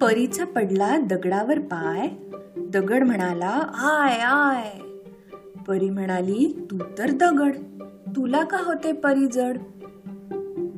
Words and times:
परीचा 0.00 0.44
पडला 0.44 0.96
दगडावर 0.96 1.58
पाय. 1.58 2.08
दगड 2.56 3.02
म्हणाला 3.02 3.70
आय 3.74 4.18
आय. 4.18 4.78
परी 5.68 5.90
म्हणाली 5.90 6.66
तू 6.70 6.78
तर 6.98 7.10
दगड. 7.10 7.56
तुला 8.16 8.44
का 8.44 8.58
होते 8.66 8.92
परी 8.92 9.26
जड? 9.26 9.58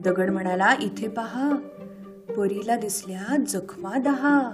दगड 0.05 0.31
म्हणाला 0.31 0.75
इथे 0.83 1.09
पहा. 1.09 1.57
परीला 2.37 2.77
दिसल्या 2.77 3.37
जखमा 3.49 3.99
दहा. 3.99 4.51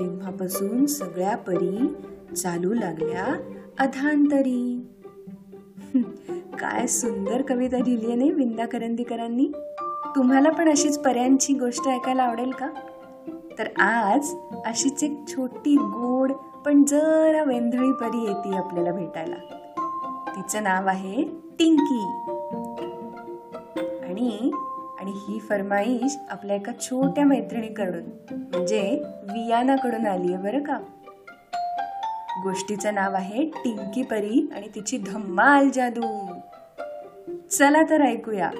तेव्हापासून 0.00 0.86
सगळ्या 0.86 1.36
परी 1.36 1.94
चालू 2.34 2.74
लागल्या 2.74 3.26
अधांतरी. 3.78 4.86
काय 6.60 6.86
सुंदर 6.86 7.42
कविता 7.42 7.78
लिहिली 7.78 8.06
आहे 8.06 8.14
नाही 8.14 8.30
विंदा 8.30 8.66
करंदीकरांनी 8.66 9.52
तुम्हाला 10.16 10.50
पण 10.50 10.68
अशीच 10.68 10.98
पर्यांची 10.98 11.54
गोष्ट 11.54 11.88
ऐकायला 11.88 12.22
आवडेल 12.22 12.50
का? 12.50 12.68
तर 13.60 13.80
आज 13.80 14.34
अशीच 14.66 15.02
एक 15.02 15.24
छोटी 15.28 15.76
गोड 15.76 16.32
पण 16.32 16.84
जरा 16.84 17.42
वेंधळी 17.42 17.92
परी 17.92 18.26
येते 18.26 18.56
आपल्याला 18.56 18.92
भेटायला. 18.92 19.34
तिचं 20.36 20.62
नाव 20.62 20.86
आहे 20.86 21.24
टिंकी. 21.58 22.04
आणि 24.02 24.50
आणि 25.00 25.10
ही 25.10 25.38
फरमाईश 25.38 26.16
आपल्या 26.30 26.56
एका 26.56 26.72
छोट्या 26.80 27.24
मैत्रिणीकडून 27.24 28.34
म्हणजे 28.34 29.02
वियानाकडून 29.32 30.06
आली 30.06 30.32
आहे 30.32 30.42
बरं 30.42 30.62
का? 30.62 30.78
गोष्टीचं 32.42 32.94
नाव 32.94 33.14
आहे 33.14 33.44
टिंकी 33.44 34.02
परी 34.02 34.50
आणि 34.56 34.68
तिची 34.74 34.98
धम्माल 34.98 35.70
जादू. 35.70 36.26
चला 37.50 37.82
तर 37.90 38.00
ऐकूया. 38.00 38.50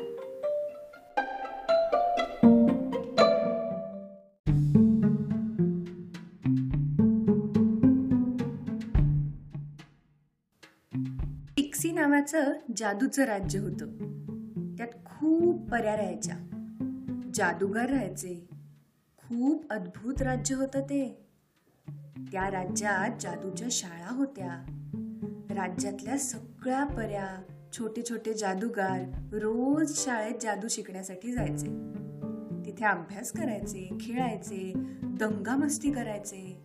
टिक्सी 11.82 12.00
नावाचं 12.00 12.52
जादूचं 12.76 13.24
राज्य 13.24 13.58
होतं. 13.58 13.86
त्यात 14.78 14.88
खूप 15.04 15.70
पर्या 15.70 15.96
राहायच्या. 15.96 16.36
जादूगार 17.34 17.90
राहायचे. 17.90 18.48
खूप 19.16 19.64
अद्भुत 19.70 20.22
राज्य 20.22 20.54
होतं 20.54 20.80
ते. 20.80 21.26
त्या 22.32 22.50
राज्यात 22.50 23.10
जादूच्या 23.20 23.68
शाळा 23.70 24.14
होत्या. 24.14 24.64
राज्यातल्या 25.50 26.18
सगळ्या 26.18 26.84
पर्या 26.84 27.42
छोटे 27.72 28.02
छोटे 28.10 28.34
जादूगार 28.34 29.02
रोज 29.32 29.98
शाळेत 29.98 30.34
जादू 30.40 30.68
शिकण्यासाठी 30.68 31.32
जायचे. 31.32 31.66
तिथे 32.66 32.84
अभ्यास 32.84 33.32
करायचे 33.32 33.88
खेळायचे 34.00 34.72
दंगा 35.02 35.56
मस्ती 35.56 35.92
करायचे. 35.92 36.60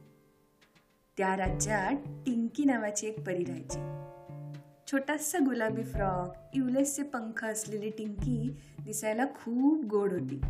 त्या 1.17 1.37
राज्यात 1.37 2.23
टिंकी 2.25 2.65
नावाची 2.65 3.07
एक 3.07 3.25
परी 3.25 3.43
राहायची. 3.43 4.04
छोटासा 4.91 5.37
गुलाबी 5.39 5.83
फ्रॉक 5.83 6.33
इवलेसचे 6.53 7.03
पंख 7.03 7.45
असलेली 7.45 7.89
टिंकी 7.89 8.57
दिसायला 8.85 9.25
खूप 9.25 9.85
गोड 9.85 10.13
होती. 10.13 10.41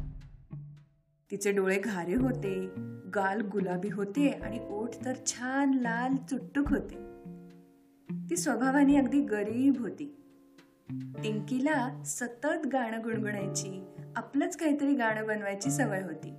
तिचे 1.32 1.52
डोळे 1.52 1.80
घारे 1.80 2.16
होते 2.16 2.70
गाल 3.16 3.42
गुलाबी 3.42 3.90
होते 3.90 4.30
आणि 4.30 4.60
ओठ 4.70 4.90
तर 5.06 5.14
छान 5.26 5.74
लाल 5.74 6.16
चुट्टुक 6.16 6.70
होते. 6.70 6.96
ती 8.30 8.38
स्वभावाने 8.38 8.98
अगदी 8.98 9.22
गरीब 9.22 9.80
होती. 9.80 10.16
टिंकीला 10.92 12.04
सतत 12.06 12.68
गाणं 12.74 13.04
गुणगुणायची 13.04 13.84
आपलंच 14.16 14.58
काहीतरी 14.58 14.94
गाणं 14.94 15.28
बनवायची 15.28 15.72
सवय 15.72 16.02
होती. 16.02 16.36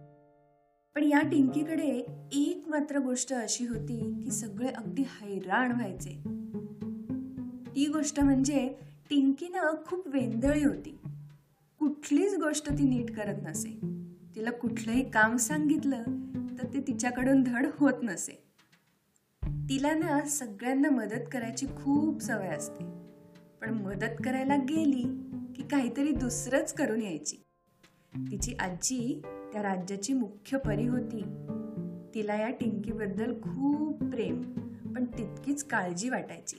पण 0.94 1.02
या 1.02 1.20
टिंकीकडे 1.20 2.06
एक 2.32 2.64
मात्र 2.66 2.98
गोष्ट 2.98 3.32
अशी 3.32 3.66
होती 3.66 4.22
की 4.24 4.30
सगळे 4.30 4.68
अगदी 4.68 5.02
हैराण 5.02 5.72
व्हायचे. 5.72 6.35
ती 7.76 7.86
गोष्ट 7.86 8.20
म्हणजे 8.20 8.68
टिंकीनं 9.10 9.74
खूप 9.86 10.08
वेंदळी 10.08 10.64
होती. 10.64 10.98
कुठलीच 11.78 12.34
गोष्ट 12.34 12.70
ती 12.70 12.88
नीट 12.88 13.16
करत 13.16 13.42
नसे. 13.42 13.78
तिला 14.36 14.50
कुठलंही 14.50 15.10
काम 15.10 15.36
सांगितलं 15.36 16.02
तर 16.58 16.66
ते 16.74 16.80
तिच्याकडून 16.80 17.42
धड 17.42 17.66
होत 17.74 17.92
नसे. 18.02 18.42
तिला 19.46 19.94
ना 19.94 20.24
सगळ्यांना 20.24 20.90
मदत 20.90 21.24
करायची 21.32 21.66
खूप 21.66 22.22
सवय 22.22 22.48
असते. 22.48 22.84
पण 23.60 23.70
मदत 23.70 24.22
करायला 24.24 24.56
गेली 24.56 25.02
की 25.56 25.68
काहीतरी 25.68 26.12
दुसरंच 26.12 26.72
करून 26.72 27.02
यायची. 27.02 27.36
तिची 28.16 28.54
आजी 28.60 29.22
त्या 29.52 29.62
राज्याची 29.62 30.12
मुख्य 30.12 30.58
परी 30.58 30.86
होती. 30.86 31.22
तिला 32.14 32.34
या 32.34 32.50
टिंकीबद्दल 32.50 33.34
खूप 33.34 33.98
प्रेम 33.98 34.42
पण 34.94 35.04
तितकीच 35.04 35.64
काळजी 35.64 36.08
वाटायची. 36.08 36.56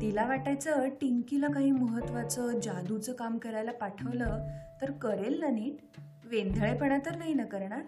तिला 0.00 0.26
वाटायचं 0.26 0.88
टिंकीला 0.88 1.48
काही 1.48 1.70
महत्वाचं 1.70 2.60
जादूचं 2.60 3.12
काम 3.12 3.38
करायला 3.38 3.72
पाठवलं 3.72 4.46
तर 4.82 4.90
करेल 4.90 5.40
ना 5.40 5.48
नीट? 5.48 6.00
वेंधळेपणा 6.24 6.98
तर 7.06 7.16
नाही 7.16 7.34
ना 7.34 7.44
करणार? 7.44 7.82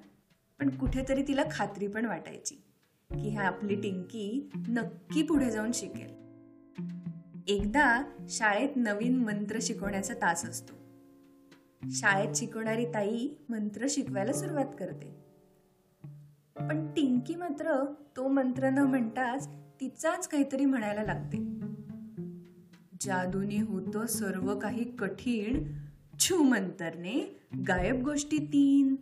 पण 0.58 0.68
कुठेतरी 0.68 1.22
तिला 1.28 1.42
खात्री 1.50 1.86
पण 1.86 2.04
वाटायची 2.04 2.54
की 3.10 3.28
ह्या 3.28 3.42
आपली 3.42 3.74
टिंकी 3.74 4.50
नक्की 4.68 5.22
पुढे 5.22 5.50
जाऊन 5.50 5.70
शिकेल. 5.74 6.18
एकदा 7.48 8.02
शाळेत 8.28 8.68
नवीन 8.76 9.16
मंत्र 9.16 9.58
शिकवण्याचा 9.62 10.14
तास 10.14 10.44
असतो. 10.44 10.74
शाळेत 11.90 12.34
शिकवणारी 12.34 12.84
ताई 12.84 13.28
मंत्र 13.48 13.86
शिकवायला 13.90 14.32
सुरुवात 14.32 14.74
करते. 14.78 15.14
पण 16.56 16.86
टिंकी 16.86 17.34
मात्र 17.34 17.94
तो 18.16 18.28
मंत्र 18.28 18.70
न 18.70 18.78
म्हणताच 18.78 19.48
तिचाच 19.80 20.28
काहीतरी 20.28 20.64
म्हणायला 20.64 21.02
लागते. 21.02 21.47
जादूने 23.00 23.60
होतं 23.60 24.06
सर्व 24.06 24.58
काही 24.58 24.84
कठीण. 24.96 25.64
छू 26.18 26.36
मंतरने 26.42 27.40
गायब 27.68 28.02
गोष्टी 28.02 28.38
तीन. 28.38 28.96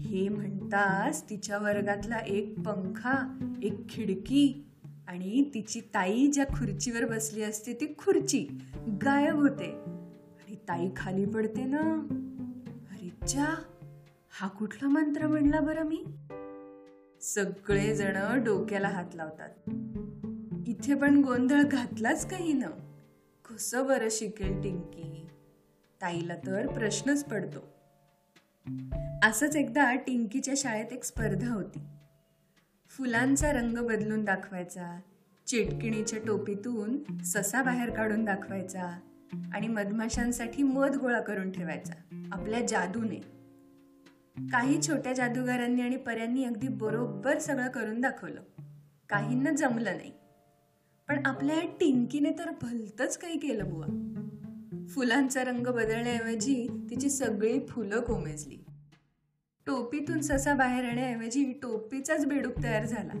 हे 0.00 0.28
म्हणताच 0.28 1.30
तिच्या 1.30 1.58
वर्गातला 1.58 2.16
एक 2.16 2.54
पंखा 2.58 3.38
एक 3.62 3.88
खिडकी 3.88 4.64
आणि 5.08 5.50
तिची 5.54 5.80
ताई 5.80 6.30
ज्या 6.32 6.44
खुर्चीवर 6.44 7.04
बसली 7.04 7.42
असते 7.42 7.74
ती 7.74 7.86
खुर्ची 7.98 8.48
गायब 9.02 9.34
होते. 9.34 9.72
आणि 10.44 10.54
ताई 10.54 10.88
खाली 10.96 11.24
पडते 11.24 11.64
ना. 11.64 12.06
अरे 12.90 13.26
चा 13.26 13.54
हा 14.40 14.48
कुठला 14.48 14.88
मंत्र 14.88 15.26
म्हणला 15.26 15.60
बरं 15.60 15.84
मी? 15.84 16.04
सगळे 17.20 17.96
जण 17.96 18.44
डोक्याला 18.44 18.88
हात 18.88 19.14
लावतात. 19.14 19.48
इथे 20.82 20.94
पण 20.94 21.22
गोंधळ 21.24 21.62
घातलाच 21.62 22.30
काही 22.30 22.52
न. 22.52 22.62
कसं 23.48 23.86
बरं 23.86 24.08
शिकेल 24.10 24.62
टिंकी? 24.62 25.26
ताईला 26.00 26.36
तर 26.36 26.66
प्रश्नच 26.66 27.24
पडतो. 27.24 27.58
असंच 29.28 29.56
एकदा 29.56 29.94
टिंकीच्या 29.94 30.54
शाळेत 30.56 30.92
एक 30.92 31.04
स्पर्धा 31.04 31.52
होती. 31.52 31.78
फुलांचा 32.88 33.52
रंग 33.52 33.78
बदलून 33.78 34.24
दाखवायचा 34.24 35.00
चिटकिणीच्या 35.46 36.18
टोपीतून 36.26 37.18
ससा 37.24 37.62
बाहेर 37.62 37.90
काढून 37.90 38.24
दाखवायचा 38.24 39.00
आणि 39.54 39.68
मधमाशांसाठी 39.68 40.62
मध 40.62 40.96
गोळा 40.96 41.20
करून 41.20 41.50
ठेवायचा 41.50 42.28
आपल्या 42.32 42.66
जादूने. 42.66 43.20
काही 44.52 44.82
छोट्या 44.82 45.12
जादूगारांनी 45.12 45.82
आणि 45.82 45.96
पर्यांनी 45.96 46.44
अगदी 46.44 46.68
बरोबर 46.68 47.38
सगळं 47.38 47.68
करून 47.68 48.00
दाखवलं. 48.00 48.40
काहींना 49.08 49.50
जमलं 49.50 49.96
नाही. 49.96 50.21
पण 51.08 51.26
आपल्या 51.26 51.60
टिंकीने 51.60 52.30
तर 52.30 52.50
भलतच 52.62 53.18
काही 53.18 53.38
केलं 53.38 53.64
बुवा. 53.70 54.08
फुलांचा 54.88 55.44
रंग 55.44 55.66
बदलण्याऐवजी 55.66 56.86
तिची 56.90 57.10
सगळी 57.10 57.66
फुलं 57.66 58.00
कोमेजली. 58.00 58.64
टोपीतून 59.66 60.20
ससा 60.20 60.54
बाहेर 60.54 60.84
येण्याऐवजी 60.84 61.52
टोपीचाच 61.62 62.26
बेडूक 62.26 62.62
तयार 62.62 62.86
झाला. 62.86 63.12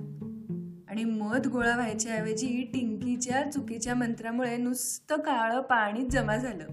आणि 0.88 1.04
मध 1.04 1.46
गोळा 1.46 1.76
व्हायच्या 1.76 2.12
ऐवजी 2.12 2.70
टिंकीच्या 2.74 3.50
चुकीच्या 3.50 3.94
मंत्रामुळे 3.94 4.56
नुसतं 4.56 5.16
काळं 5.16 5.60
पाणी 5.60 6.06
जमा 6.10 6.36
झालं. 6.36 6.66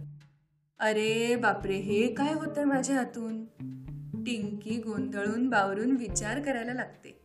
अरे 0.80 1.36
बापरे 1.36 1.76
हे 1.76 2.14
काय 2.14 2.34
होतंय 2.34 2.64
माझ्या 2.64 2.96
हातून? 2.96 3.46
टिंकी 4.24 4.82
गोंधळून 4.82 5.50
बावरून 5.50 5.92
विचार 5.92 6.42
करायला 6.42 6.74
लागते. 6.74 7.19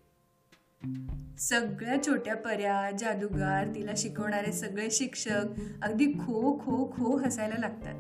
सगळ्या 1.39 2.03
छोट्या 2.07 2.37
पर्या 2.37 2.91
जादूगार 2.91 3.75
तिला 3.75 3.93
शिकवणारे 3.97 4.53
सगळे 4.53 4.91
शिक्षक 4.91 5.45
अगदी 5.83 6.07
खो 6.07 6.59
खो 6.59 6.93
खो 6.97 7.17
हसायला 7.17 7.55
लागतात. 7.59 7.95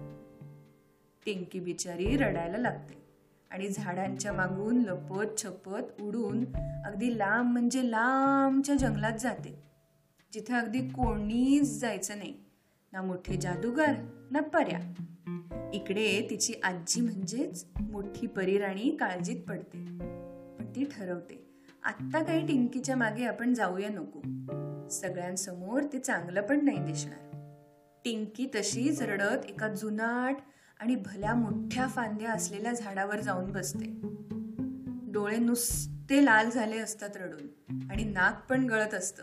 टिंकी 1.26 1.60
बिचारी 1.60 2.16
रडायला 2.16 2.58
लागते 2.58 3.02
आणि 3.50 3.68
झाडांच्या 3.68 4.32
मागून 4.32 4.82
लपत 4.82 5.42
छपत 5.42 6.02
उडून 6.02 6.44
अगदी 6.84 7.18
लांब 7.18 7.52
म्हणजे 7.52 7.90
लांबच्या 7.90 8.74
जंगलात 8.74 9.18
जाते. 9.20 9.62
जिथे 10.32 10.54
अगदी 10.54 10.80
कोणीच 10.80 11.80
जायचं 11.80 12.18
नाही 12.18 12.34
ना 12.92 13.02
मोठे 13.02 13.36
जादूगार 13.36 13.94
ना 14.30 14.40
पर्या. 14.40 14.78
इकडे 15.72 16.26
तिची 16.30 16.54
आजी 16.62 17.00
म्हणजेच 17.00 17.66
मोठी 17.80 18.26
परीराणी 18.26 18.96
काळजीत 19.00 19.40
पडते 19.48 19.78
पण 20.58 20.72
ती 20.76 20.84
ठरवते. 20.84 21.43
आत्ता 21.84 22.22
काही 22.22 22.46
टिंकीच्या 22.46 22.96
मागे 22.96 23.24
आपण 23.24 23.54
जाऊया 23.54 23.88
नको. 23.88 24.20
सगळ्यांसमोर 24.88 25.82
ते 25.92 25.98
चांगलं 25.98 26.40
पण 26.40 26.64
नाही 26.64 26.78
दिसणार. 26.78 27.42
टिंकी 28.04 28.46
तशीच 28.54 29.02
रडत 29.02 29.44
एका 29.48 29.68
जुनाट 29.68 30.36
आणि 30.80 30.94
भल्या 30.94 31.34
मोठ्या 31.34 31.86
फांद्या 31.86 32.32
असलेल्या 32.32 32.72
झाडावर 32.72 33.20
जाऊन 33.20 33.52
बसते. 33.52 34.00
डोळे 35.12 35.36
नुसते 35.36 36.24
लाल 36.24 36.50
झाले 36.50 36.78
असतात 36.78 37.16
रडून 37.16 37.82
आणि 37.90 38.04
नाक 38.04 38.50
पण 38.50 38.64
गळत 38.64 38.94
असतं. 38.94 39.22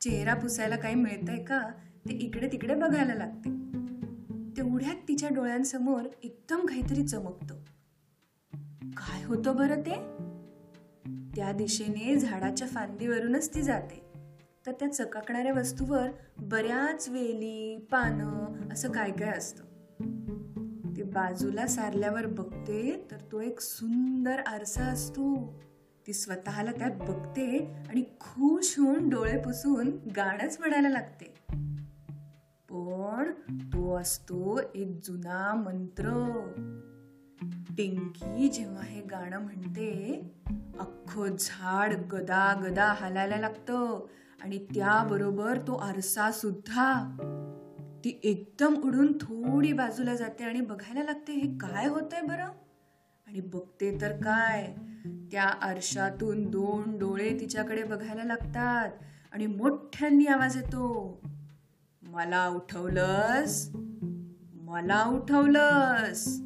चेहरा 0.00 0.34
पुसायला 0.34 0.76
काही 0.76 0.94
मिळतंय 0.94 1.44
का? 1.44 1.60
ते 2.08 2.14
इकडे 2.14 2.48
तिकडे 2.52 2.74
बघायला 2.74 3.14
लागते. 3.14 3.50
तेवढ्यात 4.56 4.96
तिच्या 5.08 5.28
डोळ्यांसमोर 5.28 6.02
एकदम 6.22 6.66
काहीतरी 6.66 7.08
चमकतं. 7.08 7.54
काय 8.96 9.24
होतं 9.24 9.56
बरं 9.56 9.80
ते? 9.80 10.24
त्या 11.36 11.52
दिशेने 11.52 12.16
झाडाच्या 12.16 12.68
फांदीवरूनच 12.68 13.54
ती 13.54 13.62
जाते. 13.62 14.04
तर 14.66 14.72
त्या 14.72 14.92
चकाकणाऱ्या 14.92 15.52
वस्तूवर 15.52 16.10
बऱ्याच 16.38 17.08
वेली 17.08 17.86
पानं 17.90 18.72
असं 18.72 18.92
काय 18.92 19.10
काय 19.10 19.28
असतं. 19.28 19.64
ते 20.96 21.02
बाजूला 21.02 21.66
सारल्यावर 21.66 22.26
बघते 22.26 23.06
तर 23.10 23.16
तो 23.32 23.40
एक 23.40 23.60
सुंदर 23.60 24.40
आरसा 24.46 24.82
असतो. 24.82 25.54
ती 26.06 26.12
स्वतःला 26.12 26.72
त्यात 26.72 26.90
बघते 26.90 27.58
आणि 27.88 28.02
खुश 28.20 28.74
होऊन 28.78 29.08
डोळे 29.08 29.38
पुसून 29.38 29.90
गाणंच 30.16 30.56
म्हणायला 30.60 30.88
लागते. 30.88 31.34
पण 32.70 33.32
तो 33.60 33.96
असतो 33.96 34.60
एक 34.74 35.00
जुना 35.04 35.54
मंत्र. 35.54 36.04
डिंकी 37.76 38.48
जेव्हा 38.48 38.82
हे 38.82 39.00
गाणं 39.00 39.40
म्हणते 39.40 40.20
अख्खं 40.80 41.36
झाड 41.40 41.92
गदा 41.92 42.60
गदा 42.64 42.84
हालायला 42.84 43.36
लागतं 43.36 44.06
आणि 44.42 44.58
त्याबरोबर 44.58 45.58
तो 45.58 45.74
आरसा 45.74 46.30
सुद्धा. 46.30 47.16
ती 48.04 48.20
एकदम 48.22 48.74
उडून 48.74 49.12
थोडी 49.12 49.72
बाजूला 49.72 50.14
जाते 50.14 50.44
आणि 50.44 50.60
बघायला 50.60 51.02
लागते 51.02 51.32
हे 51.32 51.58
काय 51.58 51.86
होतंय 51.86 52.20
बरं? 52.20 52.46
आणि 53.26 53.40
बघते 53.40 54.00
तर 54.00 54.12
काय? 54.12 54.74
त्या 55.32 55.42
आरशातून 55.42 56.50
दोन 56.50 56.98
डोळे 56.98 57.40
तिच्याकडे 57.40 57.82
बघायला 57.82 58.24
लागतात 58.24 58.90
आणि 59.32 59.46
मोठ्यांनी 59.46 60.26
आवाज 60.26 60.56
येतो. 60.56 61.20
मला 62.02 62.48
उठवलंस? 62.48 63.70
मला 64.54 65.04
उठवलंस? 65.04 66.40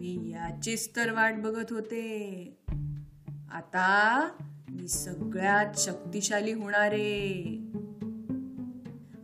मी 0.00 0.30
याचीच 0.30 0.96
तर 0.96 1.12
वाट 1.12 1.34
बघत 1.34 1.72
होते. 1.72 2.58
आता 3.52 4.28
मी 4.70 4.88
सगळ्यात 4.88 5.66
शक्तिशाली 5.76 6.52
होणारे 6.52 7.58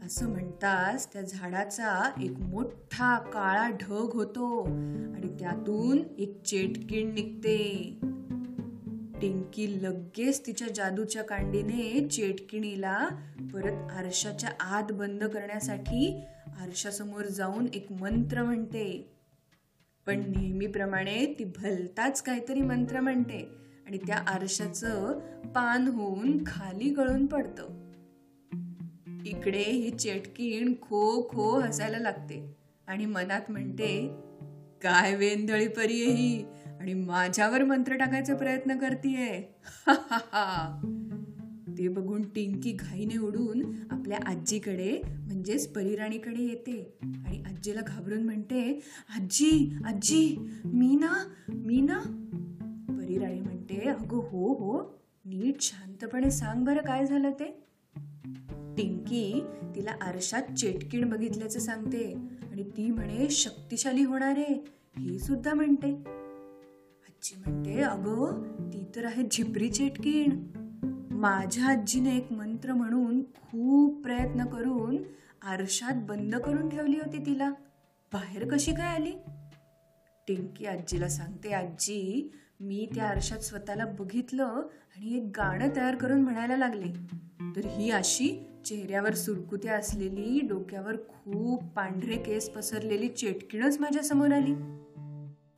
असं 0.07 0.29
म्हणताच 0.29 1.13
त्या 1.13 1.23
झाडाचा 1.23 2.11
एक 2.23 2.31
मोठा 2.31 3.19
काळा 3.19 3.69
ढग 3.69 4.11
होतो 4.13 4.65
आणि 5.15 5.37
त्यातून 5.41 5.99
एक 6.19 6.43
चेटकीण 6.43 7.15
निघते. 7.15 7.99
टिंकी 9.21 9.83
लगेच 9.83 10.47
तिच्या 10.47 10.69
जादूच्या 10.75 11.23
कांडीने 11.23 12.09
चेटकिणीला 12.09 13.09
परत 13.55 13.91
आरशाच्या 13.91 14.51
आत 14.61 14.93
बंद 14.93 15.25
करण्यासाठी 15.25 16.23
आरशासमोर 16.61 17.25
जाऊन 17.25 17.67
एक 17.75 17.93
मंत्र 17.93 18.43
म्हणते. 18.43 19.16
पण 20.07 20.21
नेहमीप्रमाणे 20.37 21.35
ती 21.39 21.45
भलताच 21.45 22.23
काहीतरी 22.23 22.61
मंत्र 22.61 23.01
म्हणते 23.01 23.49
आणि 23.87 23.99
त्या 23.99 24.17
आरशाचं 24.17 25.19
पान 25.55 25.89
होऊन 25.89 26.45
खाली 26.47 26.91
गळून 26.91 27.27
पडतं. 27.27 27.69
इकडे 29.27 29.63
ही 29.63 29.91
चेटकीण 29.91 30.73
खो 30.83 31.29
खो 31.31 31.59
हसायला 31.61 31.99
लागते 31.99 32.57
आणि 32.87 33.07
मनात 33.07 33.51
म्हणते 33.51 34.11
काय 34.83 35.15
वेंधळी 35.15 35.69
परी 35.69 36.03
आहे 36.03 36.13
ही 36.13 36.45
आणि 36.81 36.95
माझ्यावर 36.95 37.65
मंत्र 37.65 37.97
टाकायचा 37.97 38.35
प्रयत्न 38.35 38.79
करतीये. 38.79 39.43
ते 41.79 41.89
बघून 41.89 42.23
टिंकी 42.23 42.73
घाईने 42.73 43.19
उडून 43.19 43.63
आपल्या 43.91 44.19
आजीकडे 44.27 45.03
म्हणजेच 45.07 45.69
परिराणीकडे 45.69 46.43
येते. 46.43 46.99
आणि 47.03 47.43
आजीला 47.43 47.81
घाबरून 47.87 48.23
म्हणते 48.23 48.81
आजी 49.17 49.79
आजी 49.85 50.37
मी 50.65 50.97
ना 50.97 51.29
मी 51.49 51.81
ना 51.81 51.99
परिराणी 52.89 53.41
म्हणते 53.41 53.77
अगं 53.77 54.17
हो 54.17 54.53
हो 54.55 54.99
नीट 55.25 55.61
शांतपणे 55.61 56.31
सांग 56.31 56.65
बरं 56.65 56.83
काय 56.83 57.07
झालं 57.07 57.31
ते. 57.31 57.63
टिंकी 58.77 59.43
तिला 59.77 59.91
आरशात 59.91 60.43
चेटकीण 60.43 61.09
बघितल्याचं 61.11 61.59
सांगते 61.59 62.13
आणि 62.53 62.63
ती 62.63 62.91
म्हणे 62.91 63.31
शक्तिशाली 63.31 64.05
होणार 64.05 64.35
आहे. 64.37 64.55
हे 64.99 65.19
सुद्धा 65.19 65.55
म्हणते. 65.55 65.93
आजी 67.07 67.35
म्हणते 67.47 67.81
अगं 67.81 68.43
ती 68.73 68.85
तर 68.97 69.05
आहे 69.05 69.23
झिपरी 69.33 69.69
चेटकीण. 69.69 70.31
माझ्या 71.27 71.65
आजीने 71.67 72.17
एक 72.17 72.33
मंत्र 72.33 72.73
म्हणून 72.73 73.23
खूप 73.23 74.03
प्रयत्न 74.03 74.45
करून 74.45 74.97
आरशात 75.43 75.95
बंद 75.95 76.35
करून 76.35 76.69
ठेवली 76.69 76.97
होती 76.97 77.19
तिला. 77.19 77.51
बाहेर 78.13 78.49
कशी 78.49 78.73
काय 78.73 78.95
आली? 78.95 79.11
टिंकी 80.29 80.67
आजीला 80.67 81.09
सांगते 81.09 81.53
आजी 81.53 82.31
मी 82.61 82.89
त्या 82.95 83.05
आरशात 83.05 83.39
स्वतःला 83.39 83.85
बघितलं 83.85 84.45
आणि 84.45 85.17
एक 85.17 85.23
गाणं 85.37 85.69
तयार 85.77 85.97
करून 85.97 86.21
म्हणायला 86.23 86.57
लागले. 86.57 86.93
तर 87.57 87.67
ही 87.67 87.91
अशी 87.91 88.47
चेहऱ्यावर 88.67 89.15
सुरकुत्या 89.15 89.75
असलेली 89.75 90.41
डोक्यावर 90.41 90.97
खूप 90.97 91.65
पांढरे 91.65 92.17
केस 92.17 92.51
पसरलेली 92.51 93.09
चेटकिणच 93.09 93.81
माझ्यासमोर 93.81 94.33
आली. 94.33 94.55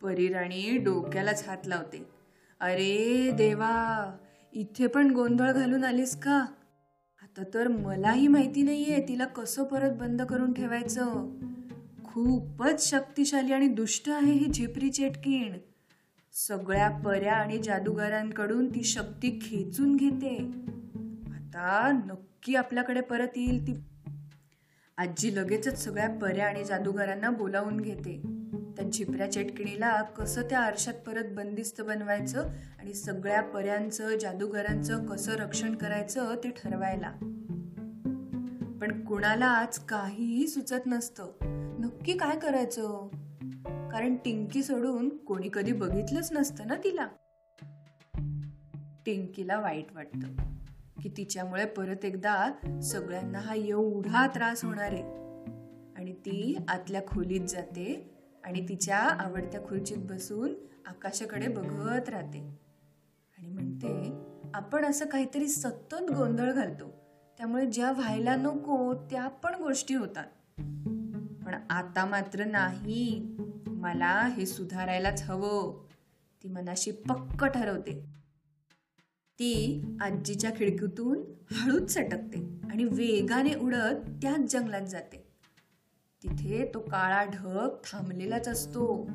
परीराणी 0.02 0.78
डोक्यालाच 0.78 1.48
हात 1.48 1.66
लावते. 1.66 2.06
अरे 2.60 3.30
देवा 3.30 4.16
इथे 4.52 4.86
पण 4.86 5.10
गोंधळ 5.10 5.52
घालून 5.52 5.84
आलीस 5.84 6.16
का? 6.16 6.46
आता 7.22 7.42
तर 7.54 7.68
मलाही 7.68 8.28
माहिती 8.28 8.62
नाहीये 8.62 9.08
तिला 9.08 9.24
कसं 9.24 9.64
परत 9.64 9.90
बंद 9.90 10.22
करून 10.22 10.52
ठेवायचं. 10.52 11.38
खूपच 12.04 12.90
शक्तिशाली 12.90 13.52
आणि 13.52 13.68
दुष्ट 13.68 14.08
आहे 14.08 14.32
ही 14.32 14.52
झिपरी 14.52 14.90
चेटकीण. 14.90 15.58
सगळ्या 16.32 16.90
पर्या 16.90 17.32
आणि 17.32 17.58
जादूगारांकडून 17.58 18.74
ती 18.74 18.82
शक्ती 18.82 19.38
खेचून 19.42 19.96
घेते. 19.96 20.38
आता 21.26 21.92
नक्की 22.06 22.54
आपल्याकडे 22.54 23.00
परत 23.00 23.28
येईल 23.36 23.66
ती. 23.66 23.72
आजी 24.96 25.36
लगेचच 25.36 25.84
सगळ्या 25.84 26.08
पर्या 26.08 26.46
आणि 26.46 26.64
जादूगारांना 26.64 27.30
बोलावून 27.30 27.80
घेते. 27.80 28.37
त्या 28.78 28.90
झिपऱ्या 28.90 29.32
चेटकिणीला 29.32 30.02
कसं 30.02 30.42
त्या 30.42 30.60
आरशात 30.60 30.94
परत 30.94 31.24
बंदिस्त 31.24 31.80
बनवायचं 31.80 32.48
आणि 32.78 32.94
सगळ्या 32.94 33.42
पर्यांचं 33.42 34.18
जादूगरांचं 34.18 35.06
कसं 35.06 35.32
रक्षण 35.32 35.74
करायचं 35.74 36.34
ते 36.44 36.50
ठरवायला. 36.50 37.10
पण 38.80 39.04
कुणाला 39.04 39.46
आज 39.46 39.78
काहीही 39.78 40.48
सुचत 40.48 40.86
नसतं. 40.86 41.26
नक्की 41.80 42.16
काय 42.16 42.38
करायचं? 42.38 43.08
कारण 43.92 44.16
टिंकी 44.16 44.62
सोडून 44.62 45.16
कोणी 45.16 45.48
कधी 45.52 45.72
बघितलंच 45.72 46.32
नसतं 46.32 46.66
ना 46.66 46.74
तिला. 46.76 47.08
टिंकीला 49.06 49.60
वाईट 49.60 49.86
वाटतं 49.94 50.34
की 51.02 51.08
तिच्यामुळे 51.08 51.64
परत 51.64 52.04
एकदा 52.04 52.52
सगळ्यांना 52.82 53.38
हा 53.38 53.54
एवढा 53.54 54.26
त्रास 54.26 54.64
होणार 54.64 54.92
आहे. 54.92 55.02
आणि 55.96 56.12
ती 56.12 56.58
आतल्या 56.68 57.02
खोलीत 57.02 57.48
जाते 57.48 58.14
आणि 58.48 58.68
तिच्या 58.68 58.98
आवडत्या 58.98 59.60
खुर्चीत 59.60 59.96
बसून 59.98 60.52
आकाशाकडे 60.86 61.48
बघत 61.48 62.08
राहते. 62.08 62.58
आणि 63.38 63.48
म्हणते 63.48 64.12
आपण 64.54 64.84
असं 64.84 65.06
काहीतरी 65.06 65.48
सतत 65.48 65.94
गोंधळ 65.94 66.52
घालतो. 66.52 66.92
त्यामुळे 67.38 67.66
ज्या 67.66 67.92
व्हायला 67.92 68.36
नको 68.36 68.94
त्या 68.94 69.28
पण 69.28 69.54
गोष्टी 69.54 69.94
होतात. 69.94 70.24
पण 71.44 71.54
आता 71.70 72.04
मात्र 72.04 72.44
नाही. 72.44 73.36
मला 73.66 74.20
हे 74.20 74.46
सुधारायलाच 74.46 75.22
हवं. 75.22 75.86
ती 76.42 76.48
मनाशी 76.48 76.90
पक्क 76.90 77.44
ठरवते. 77.44 78.04
ती 79.34 79.82
आजीच्या 80.00 80.50
खिडकीतून 80.50 81.22
हळूच 81.50 81.90
सटकते 81.90 82.60
आणि 82.70 82.84
वेगाने 82.84 83.54
उडत 83.54 84.22
त्याच 84.22 84.52
जंगलात 84.52 84.86
जाते. 84.86 85.27
तिथे 86.22 86.70
तो 86.74 86.80
काळा 86.80 87.24
ढग 87.24 87.68
थांबलेलाच 87.84 88.48
असतो. 88.48 89.10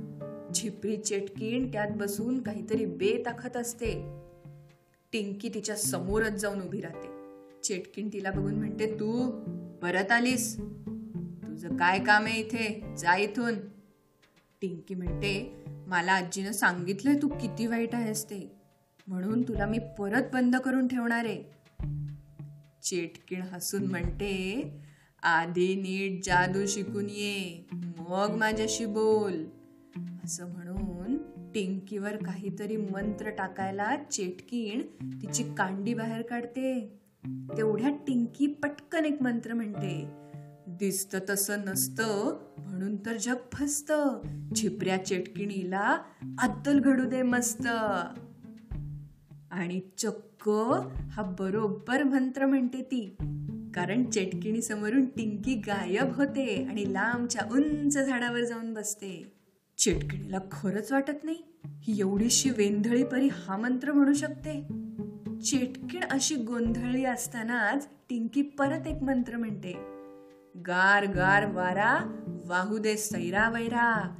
झिपरी 0.55 0.97
चेटकीण 0.97 1.71
त्यात 1.71 1.87
बसून 1.95 2.41
काहीतरी 2.41 2.85
बेताखत 2.85 3.57
असते. 3.57 4.19
टिंकी 5.11 5.49
तिच्या 5.53 5.75
समोरच 5.75 6.31
जाऊन 6.31 6.61
उभी 6.61 6.81
राहते. 6.81 7.07
चेटकीण 7.63 8.09
तिला 8.13 8.31
बघून 8.31 8.55
म्हणते 8.55 8.93
तू 8.93 9.31
परत 9.81 10.11
आलीस? 10.11 10.57
तुझं 10.57 11.77
काय 11.77 11.99
काम 11.99 12.25
आहे 12.25 12.39
इथे? 12.39 12.95
जा 12.97 13.15
इथून. 13.15 13.53
टिंकी 14.61 14.95
म्हणते 14.95 15.63
मला 15.87 16.11
आजीनं 16.11 16.51
सांगितलंय 16.51 17.15
तू 17.21 17.27
किती 17.27 17.67
वाईट 17.67 17.95
आहेस 17.95 18.25
ते. 18.25 18.51
म्हणून 19.07 19.41
तुला 19.41 19.65
मी 19.65 19.79
परत 19.99 20.23
बंद 20.33 20.55
करून 20.55 20.87
ठेवणार 20.87 21.25
आहे. 21.25 21.43
चेटकीण 22.83 23.41
हसून 23.41 23.83
म्हणते 23.83 24.63
आधी 25.23 25.75
नीट 25.75 26.25
जादू 26.25 26.65
शिकून 26.67 27.05
ये 27.09 27.65
मग 28.09 28.35
माझ्याशी 28.37 28.85
बोल. 28.85 29.45
असं 30.23 30.49
म्हणून 30.49 31.17
टिंकीवर 31.53 32.15
काहीतरी 32.15 32.77
मंत्र 32.77 33.29
टाकायला 33.29 33.95
चेटकीण 34.11 34.81
तिची 35.21 35.43
कांडी 35.43 35.93
बाहेर 35.93 36.21
काढते. 36.21 36.99
तेवढ्या 37.57 37.89
टिंकी 37.89 38.47
पटकन 38.47 39.05
एक 39.05 39.21
मंत्र 39.21 39.53
म्हणते. 39.53 40.07
दिसत 40.67 41.15
तसं 41.29 41.65
नसतं 41.65 42.37
म्हणून 42.57 42.95
तर 42.95 43.17
जग 43.17 43.35
फसत. 43.53 43.91
झिपऱ्या 44.55 45.05
चेटकिणीला 45.05 45.97
अद्दल 46.39 46.79
घडू 46.79 47.09
दे 47.09 47.21
मस्त. 47.21 47.67
आणि 49.51 49.79
चक्क 49.97 50.49
हा 51.11 51.35
बरोबर 51.39 52.03
मंत्र 52.03 52.45
म्हणते 52.45 52.81
ती. 52.81 53.15
कारण 53.75 54.09
चेटकिणी 54.09 54.61
समोरून 54.61 55.05
टिंकी 55.05 55.55
गायब 55.55 56.15
होते 56.15 56.65
आणि 56.69 56.93
लांबच्या 56.93 57.41
उंच 57.51 57.97
झाडावर 57.97 58.43
जाऊन 58.43 58.73
बसते. 58.73 59.31
चेटकिणीला 59.77 60.37
खरंच 60.51 60.91
वाटत 60.91 61.23
नाही 61.23 61.37
ही 61.83 61.99
एवढीशी 61.99 62.49
वेंधळी 62.49 63.03
परी 63.03 63.27
हा 63.27 63.57
मंत्र 63.57 63.91
म्हणू 63.91 64.13
शकते? 64.13 64.61
चेटकीण 65.45 66.03
अशी 66.03 66.35
गोंधळली 66.35 67.05
असतानाच 67.05 67.87
टिंकी 68.09 68.41
परत 68.41 68.87
एक 68.87 69.03
मंत्र 69.03 69.37
म्हणते. 69.37 69.73
गार 70.67 71.05
गार 71.05 71.45
वारा 71.51 71.99
वाहू 72.45 72.77
दे 72.77 72.97
सैरा 72.97 73.49
वैरा 73.49 74.15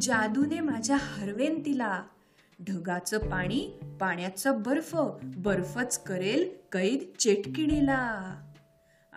जादूने 0.00 0.60
माझ्या 0.60 0.96
हरवेन 1.00 1.62
तिला 1.66 2.02
ढगाचं 2.68 3.18
पाणी 3.18 3.70
पाण्याचा 4.00 4.52
बर्फ 4.52 4.96
बर्फच 5.22 6.02
करेल 6.02 6.48
कैद 6.72 6.98
चेटकिणीला. 7.18 8.42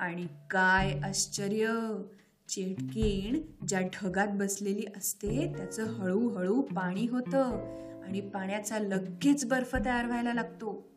आणि 0.01 0.27
काय 0.49 0.99
आश्चर्य! 1.03 1.93
चेटकीण 2.49 3.65
ज्या 3.67 3.79
ढगात 3.79 4.27
बसलेली 4.27 4.85
असते 4.97 5.53
त्याचं 5.57 5.83
हळूहळू 5.83 6.61
पाणी 6.61 7.07
होतं 7.07 7.51
आणि 8.05 8.21
पाण्याचा 8.21 8.79
लगेच 8.79 9.45
बर्फ 9.45 9.75
तयार 9.85 10.05
व्हायला 10.05 10.33
लागतो. 10.33 10.87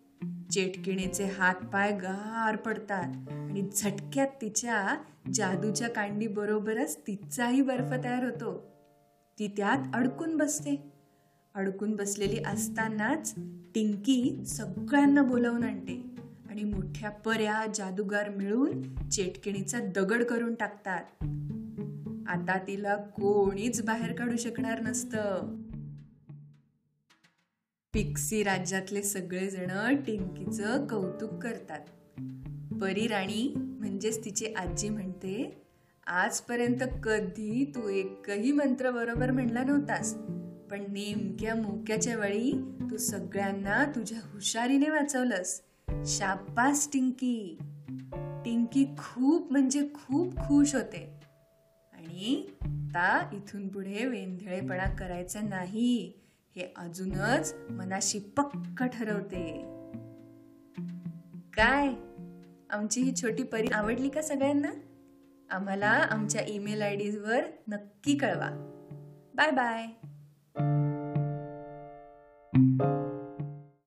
चेटकिणीचे 0.53 1.25
हात 1.25 1.55
पाय 1.55 1.91
गार 1.93 2.57
पडतात 2.57 3.33
आणि 3.33 3.63
झटक्यात 3.77 4.29
तिच्या 4.43 4.97
जादूच्या 5.35 5.89
कांडी 5.89 6.27
बरोबरच 6.27 6.97
तिचाही 6.97 7.63
बर्फ 7.63 8.05
तयार 8.05 8.25
होतो. 8.25 8.65
ती 9.39 9.49
त्यात 9.49 9.79
अडकून 9.95 10.37
बसते. 10.37 10.93
अडकून 11.55 11.97
बसलेली 11.97 12.43
असतानाच 12.47 13.35
टिंकी 13.75 14.45
सगळ्यांना 14.47 15.23
बोलावून 15.23 15.65
आणते. 15.65 16.14
आणि 16.55 16.65
मोठ्या 16.65 17.11
पर्या 17.11 17.67
जादूगार 17.75 18.29
मिळून 18.29 19.09
चेटकिणीचा 19.09 19.79
दगड 19.79 20.25
करून 20.25 20.55
टाकतात. 20.55 21.03
आता 22.29 22.59
तिला 22.67 22.97
कोणीच 22.97 23.83
बाहेर 23.83 24.13
काढू 24.13 24.37
शकणार 24.37 24.81
नसतं. 24.81 25.57
पिक्सी 27.93 28.43
राज्यातले 28.43 29.03
सगळेजण 29.03 29.97
टिंकीचं 29.97 30.87
कौतुक 30.87 31.35
करतात. 31.35 31.81
परी 32.81 33.07
राणी 33.07 33.55
म्हणजेच 33.57 34.25
तिची 34.25 34.47
आजी 34.47 34.89
म्हणते 34.89 35.63
आजपर्यंत 36.07 36.85
कधी 37.03 37.73
तू 37.75 37.89
एकही 37.89 38.53
मंत्र 38.53 38.91
बरोबर 38.91 39.31
म्हणला 39.31 39.65
नव्हतास 39.65 40.15
पण 40.71 40.81
नेमक्या 40.89 41.55
मोक्याच्या 41.55 42.17
वेळी 42.17 42.53
तू 42.91 42.97
सगळ्यांना 42.97 43.85
तुझ्या 43.85 44.19
हुशारीने 44.25 44.91
वाचवलंस. 44.91 45.61
शाबास 46.07 46.89
टिंकी. 46.93 47.59
टिंकी 48.45 48.85
खूप 48.99 49.53
म्हणजे 49.53 49.89
खूप 49.95 50.37
खुश 50.37 50.75
होते. 50.75 51.21
आणि 51.93 52.47
आता 52.63 53.31
इथून 53.33 53.69
पुढे 53.69 54.07
वेंधळेपणा 54.07 54.95
करायचा 54.95 55.41
नाही. 55.41 56.13
हे 56.57 56.73
अजूनच 56.77 57.55
मनाशी 57.71 58.19
पक्क 58.19 58.85
ठरवते. 58.85 59.63
काय? 61.55 61.89
आमची 62.71 63.03
ही 63.03 63.13
छोटी 63.23 63.43
परी 63.43 63.67
आवडली 63.67 64.09
का 64.09 64.23
सगळ्यांना? 64.23 64.71
आम्हाला 65.51 65.89
आमच्या 65.89 66.43
ईमेल 66.49 66.83
आय 66.83 66.97
डीवर 66.97 67.41
नक्की 67.69 68.17
कळवा. 68.17 68.51
Bye 69.35 69.51
bye 69.51 69.87